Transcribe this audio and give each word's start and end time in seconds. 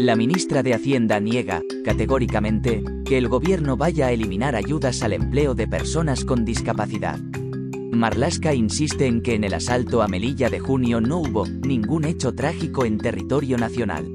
La 0.00 0.16
ministra 0.16 0.62
de 0.62 0.72
Hacienda 0.72 1.20
niega, 1.20 1.60
categóricamente, 1.84 2.82
que 3.04 3.18
el 3.18 3.28
gobierno 3.28 3.76
vaya 3.76 4.06
a 4.06 4.12
eliminar 4.12 4.56
ayudas 4.56 5.02
al 5.02 5.12
empleo 5.12 5.54
de 5.54 5.68
personas 5.68 6.24
con 6.24 6.46
discapacidad. 6.46 7.18
Marlaska 7.92 8.54
insiste 8.54 9.06
en 9.06 9.20
que 9.20 9.34
en 9.34 9.44
el 9.44 9.52
asalto 9.52 10.00
a 10.00 10.08
Melilla 10.08 10.48
de 10.48 10.58
junio 10.58 11.02
no 11.02 11.18
hubo 11.18 11.46
ningún 11.46 12.06
hecho 12.06 12.34
trágico 12.34 12.86
en 12.86 12.96
territorio 12.96 13.58
nacional. 13.58 14.06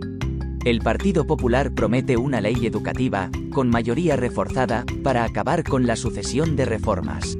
El 0.66 0.80
Partido 0.80 1.28
Popular 1.28 1.72
promete 1.72 2.18
una 2.18 2.42
ley 2.42 2.66
educativa, 2.66 3.30
con 3.54 3.70
mayoría 3.70 4.16
reforzada, 4.16 4.86
para 5.04 5.24
acabar 5.24 5.64
con 5.64 5.86
la 5.86 5.96
sucesión 5.96 6.56
de 6.56 6.66
reformas. 6.66 7.38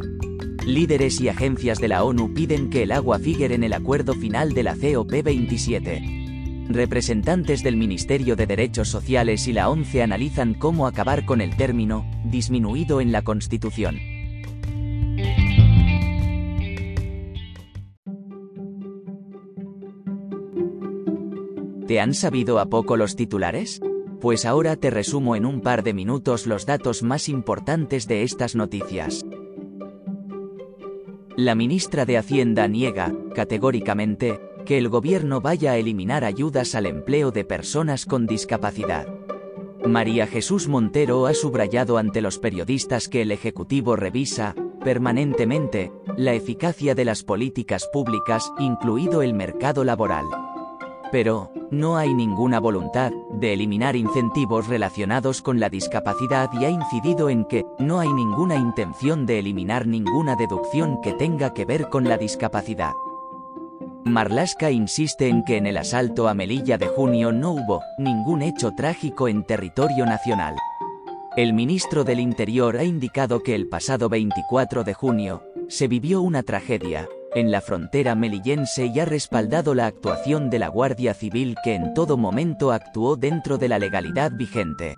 Líderes 0.64 1.20
y 1.20 1.30
agencias 1.30 1.80
de 1.80 1.88
la 1.88 2.04
ONU 2.04 2.32
piden 2.36 2.70
que 2.70 2.84
el 2.84 2.92
agua 2.92 3.18
figure 3.18 3.56
en 3.56 3.64
el 3.64 3.74
acuerdo 3.74 4.14
final 4.14 4.54
de 4.54 4.62
la 4.62 4.76
COP27. 4.76 6.25
Representantes 6.68 7.62
del 7.62 7.78
Ministerio 7.78 8.36
de 8.36 8.48
Derechos 8.48 8.90
Sociales 8.90 9.48
y 9.48 9.54
la 9.54 9.70
ONCE 9.70 10.02
analizan 10.02 10.56
cómo 10.56 10.88
acabar 10.88 11.26
con 11.26 11.42
el 11.42 11.56
término 11.56 12.06
disminuido 12.26 13.02
en 13.02 13.12
la 13.12 13.22
Constitución. 13.22 14.00
¿Te 21.88 22.00
han 22.00 22.16
sabido 22.16 22.58
a 22.58 22.66
poco 22.66 22.98
los 22.98 23.16
titulares? 23.16 23.80
Pues 24.20 24.44
ahora 24.44 24.76
te 24.76 24.90
resumo 24.90 25.36
en 25.36 25.46
un 25.46 25.62
par 25.62 25.84
de 25.84 25.94
minutos 25.94 26.48
los 26.48 26.66
datos 26.66 27.04
más 27.04 27.30
importantes 27.30 28.08
de 28.08 28.24
estas 28.24 28.56
noticias. 28.56 29.24
La 31.38 31.54
ministra 31.54 32.06
de 32.06 32.18
Hacienda 32.18 32.68
niega, 32.68 33.14
categóricamente, 33.36 34.40
que 34.66 34.78
el 34.78 34.90
gobierno 34.90 35.42
vaya 35.42 35.72
a 35.72 35.78
eliminar 35.78 36.24
ayudas 36.24 36.76
al 36.76 36.88
empleo 36.88 37.32
de 37.32 37.46
personas 37.46 38.06
con 38.06 38.26
discapacidad. 38.26 39.08
María 39.86 40.26
Jesús 40.26 40.68
Montero 40.68 41.28
ha 41.28 41.34
subrayado 41.34 41.98
ante 41.98 42.22
los 42.22 42.40
periodistas 42.40 43.08
que 43.08 43.22
el 43.22 43.32
Ejecutivo 43.32 43.96
revisa, 43.96 44.56
permanentemente, 44.84 45.92
la 46.18 46.34
eficacia 46.34 46.96
de 46.96 47.06
las 47.06 47.24
políticas 47.24 47.88
públicas, 47.94 48.52
incluido 48.58 49.22
el 49.22 49.34
mercado 49.34 49.84
laboral. 49.84 50.26
Pero, 51.12 51.52
no 51.72 51.98
hay 51.98 52.14
ninguna 52.14 52.60
voluntad 52.60 53.12
de 53.32 53.54
eliminar 53.54 53.96
incentivos 53.96 54.68
relacionados 54.68 55.42
con 55.42 55.60
la 55.60 55.70
discapacidad 55.70 56.50
y 56.60 56.66
ha 56.66 56.70
incidido 56.70 57.30
en 57.30 57.46
que 57.46 57.66
no 57.80 58.00
hay 58.00 58.12
ninguna 58.12 58.56
intención 58.56 59.26
de 59.26 59.40
eliminar 59.40 59.88
ninguna 59.88 60.36
deducción 60.36 61.00
que 61.02 61.14
tenga 61.14 61.54
que 61.54 61.66
ver 61.66 61.90
con 61.90 62.06
la 62.06 62.18
discapacidad. 62.18 62.94
Marlaska 64.06 64.70
insiste 64.70 65.28
en 65.28 65.44
que 65.44 65.58
en 65.58 65.66
el 65.66 65.78
asalto 65.78 66.28
a 66.28 66.36
Melilla 66.36 66.78
de 66.78 66.86
junio 66.86 67.32
no 67.32 67.54
hubo 67.54 67.82
ningún 67.98 68.44
hecho 68.44 68.72
trágico 68.72 69.28
en 69.28 69.44
territorio 69.44 70.06
nacional. 70.06 70.56
El 71.36 71.54
ministro 71.54 72.04
del 72.04 72.20
Interior 72.20 72.78
ha 72.78 72.84
indicado 72.84 73.42
que 73.42 73.56
el 73.56 73.68
pasado 73.68 74.08
24 74.08 74.84
de 74.84 74.94
junio 74.94 75.44
se 75.70 75.88
vivió 75.88 76.22
una 76.22 76.44
tragedia 76.44 77.10
en 77.34 77.50
la 77.50 77.62
frontera 77.62 78.14
melillense 78.14 78.86
y 78.86 79.00
ha 79.00 79.06
respaldado 79.06 79.74
la 79.74 79.88
actuación 79.88 80.52
de 80.52 80.60
la 80.60 80.68
Guardia 80.68 81.16
Civil 81.16 81.56
que 81.64 81.74
en 81.74 81.96
todo 81.96 82.16
momento 82.16 82.72
actuó 82.72 83.16
dentro 83.16 83.58
de 83.58 83.70
la 83.70 83.80
legalidad 83.80 84.32
vigente. 84.32 84.98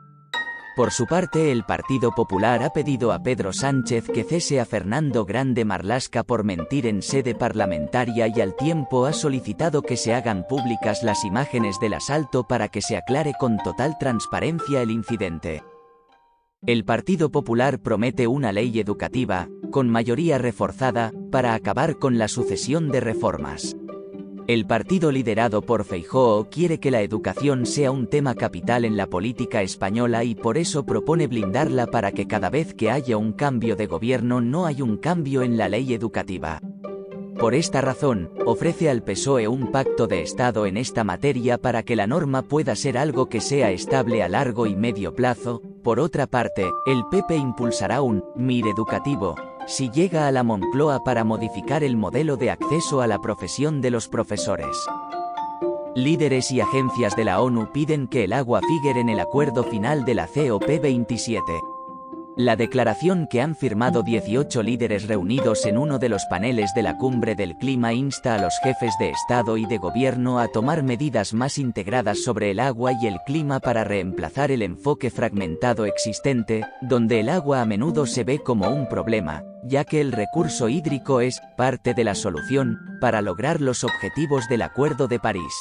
Por 0.78 0.92
su 0.92 1.08
parte, 1.08 1.52
el 1.52 1.64
Partido 1.64 2.12
Popular 2.12 2.62
ha 2.62 2.70
pedido 2.70 3.12
a 3.12 3.18
Pedro 3.18 3.52
Sánchez 3.52 4.06
que 4.14 4.24
cese 4.24 4.60
a 4.60 4.66
Fernando 4.66 5.26
Grande 5.26 5.66
Marlasca 5.66 6.22
por 6.22 6.44
mentir 6.44 6.86
en 6.86 7.02
sede 7.02 7.34
parlamentaria 7.34 8.28
y 8.28 8.40
al 8.42 8.56
tiempo 8.56 9.08
ha 9.08 9.14
solicitado 9.14 9.82
que 9.82 9.98
se 9.98 10.14
hagan 10.14 10.46
públicas 10.48 11.02
las 11.02 11.26
imágenes 11.26 11.80
del 11.80 11.96
asalto 11.96 12.48
para 12.48 12.68
que 12.68 12.84
se 12.84 12.96
aclare 12.96 13.34
con 13.40 13.58
total 13.58 13.98
transparencia 14.00 14.84
el 14.84 14.92
incidente. 14.92 15.64
El 16.64 16.86
Partido 16.86 17.32
Popular 17.32 17.80
promete 17.80 18.28
una 18.28 18.52
ley 18.52 18.80
educativa, 18.80 19.50
con 19.72 19.90
mayoría 19.90 20.38
reforzada, 20.38 21.12
para 21.32 21.56
acabar 21.56 21.98
con 21.98 22.20
la 22.20 22.28
sucesión 22.28 22.90
de 22.90 23.00
reformas. 23.00 23.76
El 24.48 24.66
partido 24.66 25.12
liderado 25.12 25.62
por 25.62 25.84
Feijóo 25.84 26.48
quiere 26.50 26.80
que 26.80 26.90
la 26.90 27.02
educación 27.02 27.66
sea 27.66 27.92
un 27.92 28.08
tema 28.08 28.34
capital 28.34 28.86
en 28.86 28.96
la 28.96 29.08
política 29.08 29.62
española 29.62 30.24
y 30.24 30.36
por 30.36 30.58
eso 30.58 30.86
propone 30.86 31.28
blindarla 31.28 31.86
para 31.86 32.14
que 32.14 32.28
cada 32.28 32.50
vez 32.50 32.74
que 32.74 32.90
haya 32.90 33.18
un 33.18 33.34
cambio 33.34 33.76
de 33.76 33.88
gobierno 33.88 34.40
no 34.40 34.66
hay 34.66 34.82
un 34.82 34.96
cambio 34.96 35.42
en 35.42 35.58
la 35.58 35.68
ley 35.68 35.94
educativa. 35.94 36.62
Por 37.38 37.56
esta 37.56 37.82
razón, 37.82 38.32
ofrece 38.46 38.90
al 38.90 39.04
PSOE 39.04 39.50
un 39.50 39.70
pacto 39.70 40.08
de 40.08 40.22
Estado 40.22 40.66
en 40.66 40.78
esta 40.78 41.04
materia 41.04 41.58
para 41.58 41.84
que 41.84 41.98
la 41.98 42.08
norma 42.08 42.42
pueda 42.42 42.74
ser 42.78 42.98
algo 42.98 43.28
que 43.28 43.42
sea 43.42 43.72
estable 43.72 44.24
a 44.24 44.30
largo 44.30 44.66
y 44.66 44.78
medio 44.78 45.14
plazo. 45.14 45.62
Por 45.84 46.00
otra 46.00 46.26
parte, 46.26 46.72
el 46.86 47.04
PP 47.12 47.36
impulsará 47.36 48.02
un 48.02 48.24
MIR 48.38 48.68
educativo, 48.68 49.36
si 49.68 49.92
llega 49.92 50.28
a 50.28 50.32
la 50.32 50.44
Moncloa 50.44 51.04
para 51.04 51.24
modificar 51.24 51.84
el 51.84 51.98
modelo 51.98 52.38
de 52.38 52.52
acceso 52.52 53.02
a 53.02 53.08
la 53.08 53.20
profesión 53.20 53.82
de 53.82 53.92
los 53.92 54.08
profesores. 54.08 54.78
Líderes 55.94 56.52
y 56.52 56.62
agencias 56.62 57.16
de 57.16 57.26
la 57.26 57.42
ONU 57.42 57.72
piden 57.74 58.08
que 58.08 58.24
el 58.24 58.34
agua 58.34 58.62
figure 58.62 59.02
en 59.02 59.10
el 59.10 59.20
acuerdo 59.20 59.64
final 59.64 60.06
de 60.06 60.16
la 60.16 60.28
COP27. 60.28 61.77
La 62.38 62.56
declaración 62.56 63.26
que 63.26 63.42
han 63.42 63.56
firmado 63.56 64.04
18 64.04 64.62
líderes 64.62 65.08
reunidos 65.08 65.66
en 65.66 65.76
uno 65.76 65.98
de 65.98 66.08
los 66.08 66.24
paneles 66.26 66.72
de 66.76 66.84
la 66.84 66.96
cumbre 66.96 67.34
del 67.34 67.58
clima 67.58 67.94
insta 67.94 68.36
a 68.36 68.38
los 68.38 68.54
jefes 68.62 68.94
de 69.00 69.10
Estado 69.10 69.58
y 69.58 69.66
de 69.66 69.80
Gobierno 69.80 70.38
a 70.38 70.48
tomar 70.48 70.84
medidas 70.84 71.34
más 71.34 71.58
integradas 71.58 72.22
sobre 72.24 72.52
el 72.52 72.60
agua 72.60 72.92
y 72.94 73.08
el 73.08 73.18
clima 73.26 73.60
para 73.60 73.84
reemplazar 73.84 74.52
el 74.52 74.62
enfoque 74.62 75.10
fragmentado 75.10 75.86
existente, 75.86 76.64
donde 76.80 77.22
el 77.22 77.30
agua 77.30 77.62
a 77.62 77.66
menudo 77.66 78.06
se 78.06 78.24
ve 78.24 78.38
como 78.38 78.70
un 78.70 78.88
problema, 78.88 79.44
ya 79.64 79.84
que 79.84 80.00
el 80.00 80.12
recurso 80.12 80.70
hídrico 80.70 81.22
es 81.22 81.42
parte 81.58 81.96
de 81.96 82.04
la 82.04 82.14
solución 82.14 82.78
para 83.02 83.24
lograr 83.24 83.62
los 83.62 83.84
objetivos 83.84 84.48
del 84.48 84.62
Acuerdo 84.62 85.08
de 85.08 85.20
París. 85.20 85.54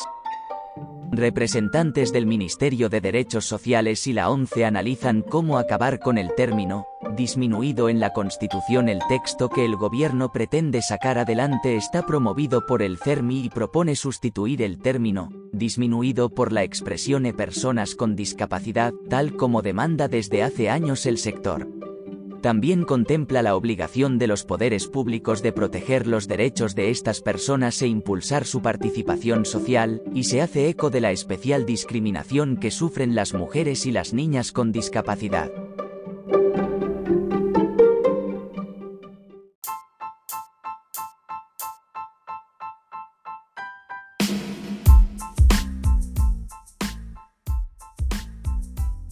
Representantes 1.12 2.12
del 2.12 2.26
Ministerio 2.26 2.88
de 2.88 3.00
Derechos 3.00 3.46
Sociales 3.46 4.06
y 4.06 4.12
la 4.12 4.28
ONCE 4.30 4.64
analizan 4.64 5.22
cómo 5.22 5.58
acabar 5.58 5.98
con 5.98 6.18
el 6.18 6.34
término 6.34 6.86
disminuido 7.16 7.88
en 7.88 8.00
la 8.00 8.12
Constitución. 8.12 8.88
El 8.88 9.00
texto 9.08 9.48
que 9.48 9.64
el 9.64 9.76
gobierno 9.76 10.32
pretende 10.32 10.82
sacar 10.82 11.18
adelante 11.18 11.76
está 11.76 12.04
promovido 12.04 12.66
por 12.66 12.82
el 12.82 12.98
CERMI 12.98 13.44
y 13.44 13.48
propone 13.50 13.96
sustituir 13.96 14.62
el 14.62 14.78
término 14.78 15.30
disminuido 15.52 16.28
por 16.28 16.52
la 16.52 16.64
expresión 16.64 17.24
e 17.24 17.32
personas 17.32 17.94
con 17.94 18.14
discapacidad, 18.16 18.92
tal 19.08 19.36
como 19.36 19.62
demanda 19.62 20.08
desde 20.08 20.42
hace 20.42 20.68
años 20.68 21.06
el 21.06 21.18
sector. 21.18 21.85
También 22.46 22.84
contempla 22.84 23.42
la 23.42 23.56
obligación 23.56 24.18
de 24.18 24.28
los 24.28 24.44
poderes 24.44 24.86
públicos 24.86 25.42
de 25.42 25.50
proteger 25.50 26.06
los 26.06 26.28
derechos 26.28 26.76
de 26.76 26.90
estas 26.90 27.20
personas 27.20 27.82
e 27.82 27.88
impulsar 27.88 28.44
su 28.44 28.62
participación 28.62 29.44
social, 29.44 30.00
y 30.14 30.22
se 30.22 30.40
hace 30.40 30.68
eco 30.68 30.88
de 30.88 31.00
la 31.00 31.10
especial 31.10 31.66
discriminación 31.66 32.56
que 32.56 32.70
sufren 32.70 33.16
las 33.16 33.34
mujeres 33.34 33.84
y 33.84 33.90
las 33.90 34.14
niñas 34.14 34.52
con 34.52 34.70
discapacidad. 34.70 35.50